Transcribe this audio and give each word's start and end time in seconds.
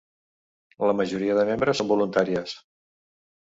La 0.91 0.95
majoria 1.01 1.35
de 1.41 1.45
membres 1.51 1.81
són 1.83 1.93
voluntàries. 1.93 2.57